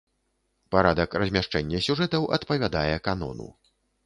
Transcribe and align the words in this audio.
Парадак 0.75 1.13
размяшчэння 1.23 1.83
сюжэтаў 1.89 2.27
адпавядае 2.39 2.97
канону. 3.11 3.47